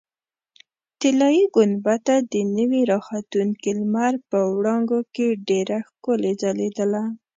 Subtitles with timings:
[1.01, 7.03] طلایي ګنبده د نوي راختونکي لمر په وړانګو کې ډېره ښکلې ځلېدله.